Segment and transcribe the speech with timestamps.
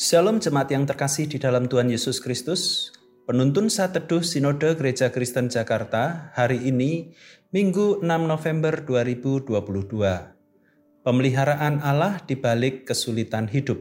[0.00, 2.88] Shalom jemaat yang terkasih di dalam Tuhan Yesus Kristus.
[3.28, 7.12] Penuntun saat teduh Sinode Gereja Kristen Jakarta hari ini
[7.52, 9.60] Minggu 6 November 2022.
[11.04, 13.76] Pemeliharaan Allah di balik kesulitan hidup.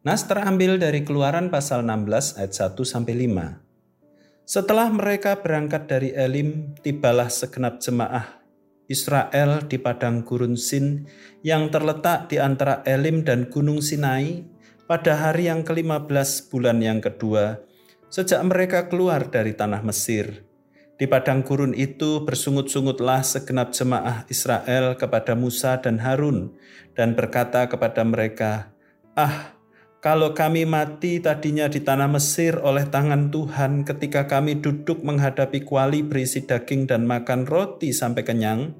[0.00, 4.48] Nas terambil dari Keluaran pasal 16 ayat 1 sampai 5.
[4.48, 8.40] Setelah mereka berangkat dari Elim, tibalah segenap jemaah
[8.88, 11.04] Israel di padang gurun Sin
[11.44, 14.56] yang terletak di antara Elim dan Gunung Sinai
[14.88, 17.60] pada hari yang ke-15 bulan yang kedua,
[18.08, 20.48] sejak mereka keluar dari tanah Mesir.
[20.96, 26.56] Di padang gurun itu bersungut-sungutlah segenap jemaah Israel kepada Musa dan Harun
[26.96, 28.72] dan berkata kepada mereka,
[29.12, 29.54] Ah,
[30.00, 36.00] kalau kami mati tadinya di tanah Mesir oleh tangan Tuhan ketika kami duduk menghadapi kuali
[36.00, 38.72] berisi daging dan makan roti sampai kenyang,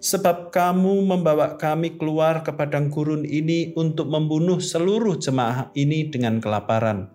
[0.00, 6.40] sebab kamu membawa kami keluar ke padang gurun ini untuk membunuh seluruh jemaah ini dengan
[6.40, 7.12] kelaparan.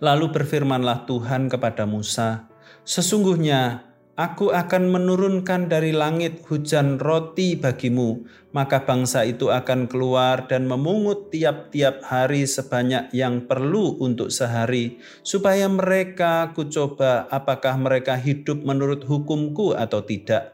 [0.00, 2.48] Lalu berfirmanlah Tuhan kepada Musa,
[2.84, 3.84] Sesungguhnya
[4.16, 11.32] aku akan menurunkan dari langit hujan roti bagimu, maka bangsa itu akan keluar dan memungut
[11.32, 19.76] tiap-tiap hari sebanyak yang perlu untuk sehari, supaya mereka kucoba apakah mereka hidup menurut hukumku
[19.76, 20.53] atau tidak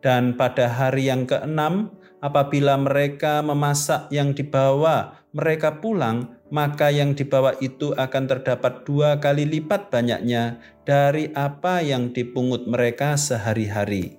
[0.00, 7.54] dan pada hari yang keenam, apabila mereka memasak yang dibawa mereka pulang, maka yang dibawa
[7.62, 14.18] itu akan terdapat dua kali lipat banyaknya dari apa yang dipungut mereka sehari-hari.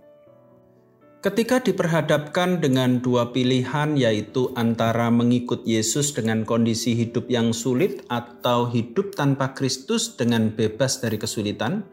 [1.22, 8.66] Ketika diperhadapkan dengan dua pilihan, yaitu antara mengikut Yesus dengan kondisi hidup yang sulit atau
[8.66, 11.86] hidup tanpa Kristus dengan bebas dari kesulitan,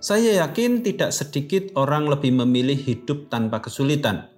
[0.00, 4.32] saya yakin tidak sedikit orang lebih memilih hidup tanpa kesulitan.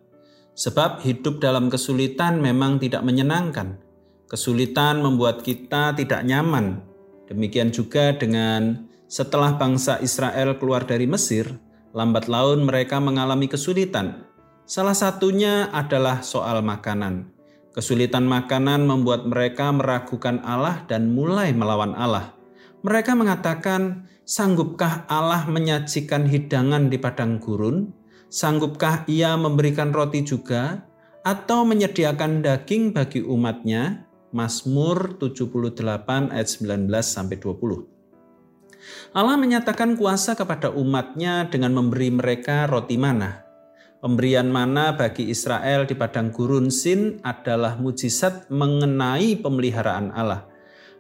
[0.59, 3.79] Sebab hidup dalam kesulitan memang tidak menyenangkan.
[4.27, 6.83] Kesulitan membuat kita tidak nyaman.
[7.31, 11.47] Demikian juga dengan setelah bangsa Israel keluar dari Mesir,
[11.95, 14.27] lambat laun mereka mengalami kesulitan.
[14.67, 17.31] Salah satunya adalah soal makanan.
[17.71, 22.35] Kesulitan makanan membuat mereka meragukan Allah dan mulai melawan Allah.
[22.83, 27.91] Mereka mengatakan, Sanggupkah Allah menyajikan hidangan di padang gurun?
[28.31, 30.87] Sanggupkah ia memberikan roti juga?
[31.27, 34.07] Atau menyediakan daging bagi umatnya?
[34.31, 37.93] Mazmur 78 ayat 19 sampai 20.
[39.11, 43.43] Allah menyatakan kuasa kepada umatnya dengan memberi mereka roti mana.
[44.03, 50.52] Pemberian mana bagi Israel di padang gurun Sin adalah mujizat mengenai pemeliharaan Allah.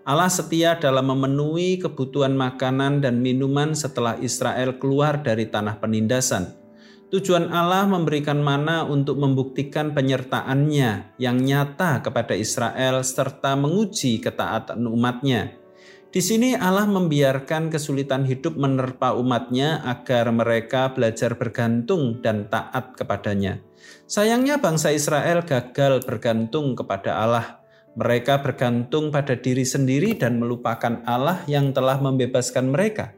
[0.02, 6.58] Allah setia dalam memenuhi kebutuhan makanan dan minuman setelah Israel keluar dari tanah penindasan.
[7.14, 15.54] Tujuan Allah memberikan mana untuk membuktikan penyertaannya yang nyata kepada Israel serta menguji ketaatan umatnya.
[16.10, 23.62] Di sini Allah membiarkan kesulitan hidup menerpa umatnya agar mereka belajar bergantung dan taat kepadanya.
[24.10, 27.61] Sayangnya bangsa Israel gagal bergantung kepada Allah
[27.92, 33.12] mereka bergantung pada diri sendiri dan melupakan Allah yang telah membebaskan mereka.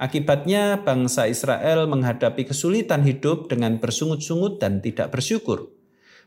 [0.00, 5.72] Akibatnya, bangsa Israel menghadapi kesulitan hidup dengan bersungut-sungut dan tidak bersyukur.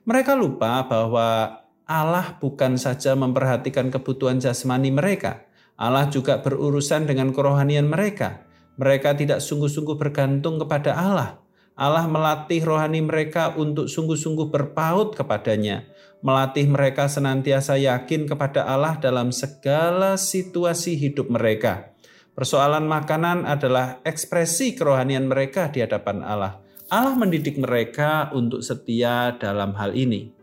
[0.06, 7.90] Mereka lupa bahwa Allah bukan saja memperhatikan kebutuhan jasmani mereka, Allah juga berurusan dengan kerohanian
[7.90, 8.46] mereka.
[8.78, 11.44] Mereka tidak sungguh-sungguh bergantung kepada Allah,
[11.74, 15.90] Allah melatih rohani mereka untuk sungguh-sungguh berpaut kepadanya,
[16.24, 21.92] melatih mereka senantiasa yakin kepada Allah dalam segala situasi hidup mereka.
[22.34, 26.64] Persoalan makanan adalah ekspresi kerohanian mereka di hadapan Allah.
[26.90, 30.34] Allah mendidik mereka untuk setia dalam hal ini.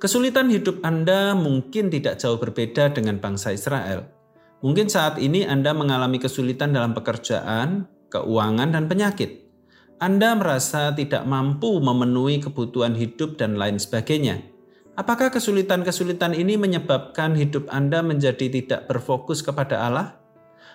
[0.00, 4.08] Kesulitan hidup Anda mungkin tidak jauh berbeda dengan bangsa Israel.
[4.64, 9.48] Mungkin saat ini Anda mengalami kesulitan dalam pekerjaan, keuangan, dan penyakit.
[10.00, 14.49] Anda merasa tidak mampu memenuhi kebutuhan hidup dan lain sebagainya.
[15.00, 20.20] Apakah kesulitan-kesulitan ini menyebabkan hidup Anda menjadi tidak berfokus kepada Allah?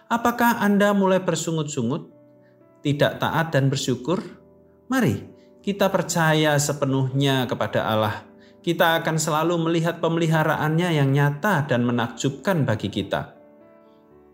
[0.09, 2.09] Apakah Anda mulai bersungut-sungut,
[2.81, 4.17] tidak taat dan bersyukur?
[4.89, 5.29] Mari
[5.61, 8.25] kita percaya sepenuhnya kepada Allah.
[8.65, 13.34] Kita akan selalu melihat pemeliharaannya yang nyata dan menakjubkan bagi kita.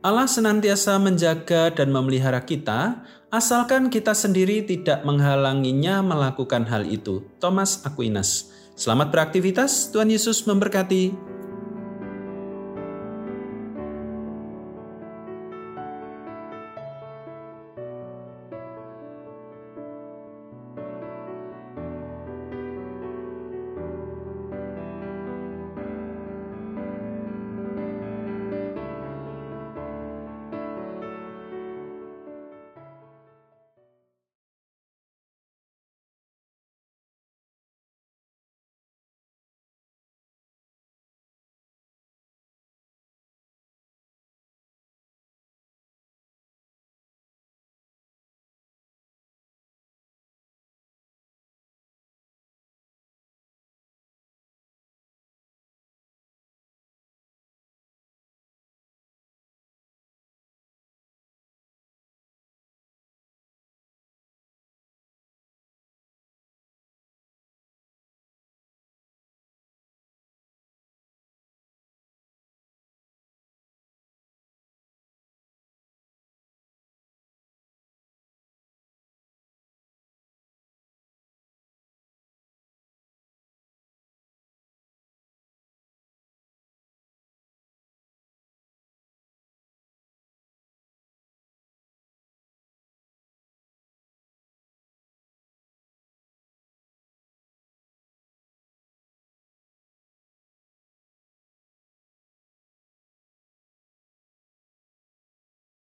[0.02, 7.22] Allah senantiasa menjaga dan memelihara kita, asalkan kita sendiri tidak menghalanginya melakukan hal itu.
[7.38, 8.50] Thomas Aquinas.
[8.74, 11.31] Selamat beraktivitas, Tuhan Yesus memberkati.